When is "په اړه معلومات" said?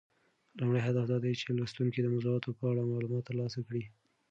2.57-3.23